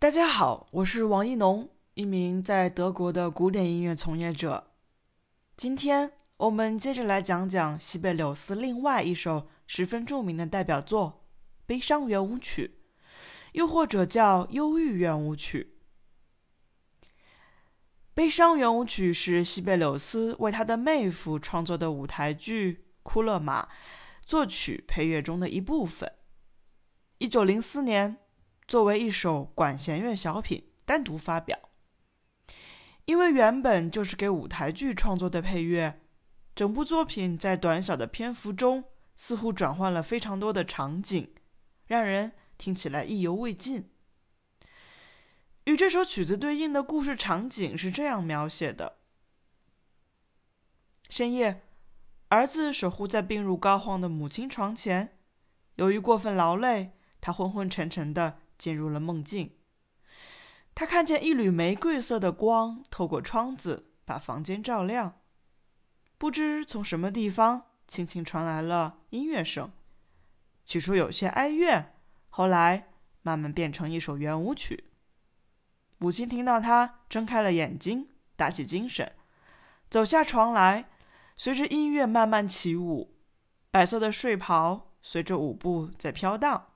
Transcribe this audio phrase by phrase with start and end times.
[0.00, 4.72] 大家好，我是王一农，一名在德国的古典音乐从业者。
[5.58, 11.26] 今天我们接着来讲讲西贝柳斯另外一首十分著名的代表作
[11.66, 12.78] 《悲伤圆舞曲》，
[13.52, 15.74] 又或者叫《忧郁圆舞曲》。
[18.14, 23.64] 《悲伤圆舞曲》是西贝柳斯为他的妹夫创作的舞台剧《库勒马》
[24.24, 26.10] 作曲配乐中的一部分。
[27.18, 28.16] 一九零四年。
[28.70, 31.58] 作为一首管弦乐小品单独发表，
[33.04, 36.00] 因为原本就是给舞台剧创作的配乐，
[36.54, 38.84] 整部作品在短小的篇幅中
[39.16, 41.34] 似乎转换了非常多的场景，
[41.86, 43.90] 让人听起来意犹未尽。
[45.64, 48.98] 与这首曲子对应的故事场景是这样描写的：
[51.08, 51.62] 深夜，
[52.28, 55.18] 儿子守护在病入膏肓的母亲床前，
[55.74, 58.38] 由于过分劳累，他昏昏沉沉的。
[58.60, 59.56] 进入了梦境，
[60.74, 65.18] 他看见一缕玫瑰色的光透过窗子把房间照亮。
[66.18, 69.72] 不知从什么地方，轻轻传来了音乐声，
[70.66, 71.94] 起初有些哀怨，
[72.28, 72.90] 后来
[73.22, 74.90] 慢慢变成一首圆舞曲。
[75.96, 79.10] 母亲听到他睁开了眼睛，打起精神，
[79.88, 80.90] 走下床来，
[81.38, 83.16] 随着音乐慢慢起舞，
[83.70, 86.74] 白色的睡袍随着舞步在飘荡。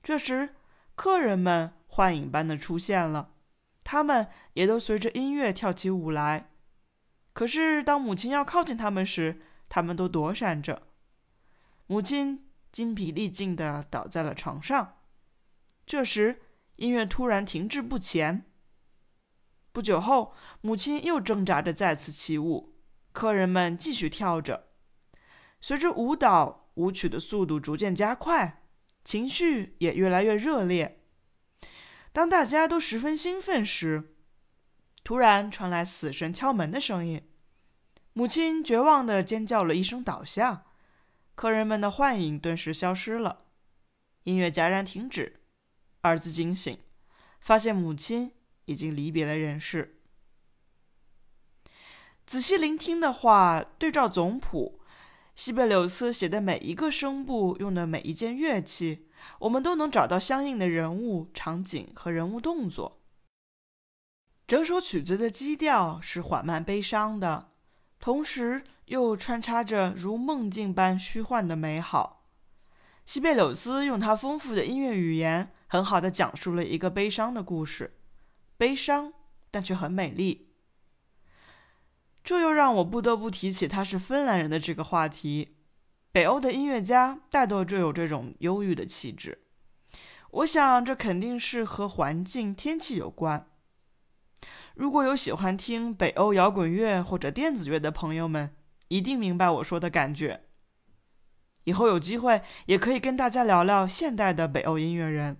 [0.00, 0.54] 这时。
[0.94, 3.34] 客人们幻影般的出现了，
[3.82, 6.50] 他们也都随着音乐跳起舞来。
[7.32, 10.82] 可是，当母亲要靠近他们时，他们都躲闪着。
[11.86, 14.98] 母亲精疲力尽地倒在了床上。
[15.86, 16.42] 这时，
[16.76, 18.44] 音乐突然停滞不前。
[19.72, 22.74] 不久后，母亲又挣扎着再次起舞，
[23.12, 24.68] 客人们继续跳着。
[25.60, 28.61] 随着舞蹈，舞曲的速度逐渐加快。
[29.04, 31.00] 情绪也越来越热烈。
[32.12, 34.14] 当大家都十分兴奋时，
[35.02, 37.28] 突然传来死神敲门的声音。
[38.12, 40.66] 母亲绝望地尖叫了一声，倒下。
[41.34, 43.46] 客人们的幻影顿时消失了，
[44.24, 45.40] 音乐戛然停止。
[46.02, 46.78] 儿子惊醒，
[47.40, 48.32] 发现母亲
[48.66, 50.02] 已经离别了人世。
[52.26, 54.81] 仔细聆听的话，对照总谱。
[55.34, 59.08] 西贝柳斯写的每一个声部，用的每一件乐器，
[59.40, 63.00] 我们都能找到相应的人物、场景和人物动作。
[64.46, 67.52] 整首曲子的基调是缓慢悲伤的，
[67.98, 72.26] 同时又穿插着如梦境般虚幻的美好。
[73.06, 77.96] 西贝柳斯用他丰富的音乐语言，很好的讲述了一个悲伤的故事，
[78.58, 79.12] 悲伤
[79.50, 80.51] 但却很美丽。
[82.24, 85.56] 这又让我不得不提起他是芬兰人的这个话题。
[86.12, 89.46] 北欧的音乐家大多就有这种忧郁的气质，
[90.30, 93.48] 我想这肯定是和环境、天气有关。
[94.74, 98.54] 如果有喜欢听北欧摇滚乐或者电子乐的朋友们，
[98.88, 100.42] 一定明白我说的感觉。
[101.64, 105.38] 以后有机会也可以跟大家聊聊现代的北欧音乐人。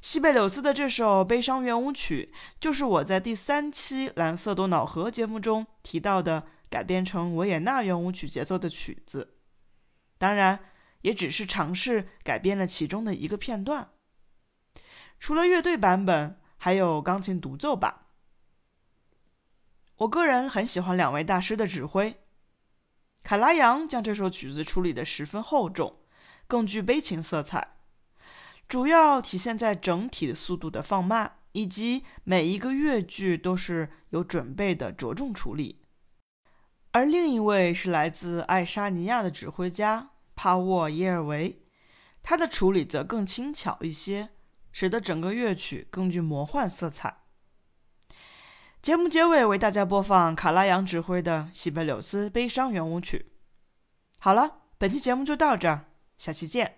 [0.00, 9.36] 西贝柳斯的这首《悲伤圆舞曲》，就是我在第三期《蓝色多瑙河》节目中提到的改编成维也纳圆舞曲节奏的曲子。
[10.16, 10.60] 当然，
[11.02, 13.90] 也只是尝试改编了其中的一个片段。
[15.18, 18.06] 除了乐队版本，还有钢琴独奏版。
[19.96, 22.22] 我个人很喜欢两位大师的指挥。
[23.22, 26.00] 卡拉扬将这首曲子处理得十分厚重，
[26.46, 27.79] 更具悲情色彩。
[28.70, 35.82] 主要体现在整体的速度的放慢，以及每一个乐句都是有准备的着重处理。
[36.92, 41.64] 而另一位是来自爱沙尼亚的指挥家帕沃耶尔维，
[42.22, 44.28] 他的处理则更轻巧一些，
[44.70, 47.24] 使得整个乐曲更具魔幻色彩。
[48.80, 53.32] 节目结尾为大家播放卡拉扬指挥的西贝柳斯悲伤圆舞曲。
[54.20, 55.86] 好了，本期节目就到这儿，
[56.16, 56.76] 下期见。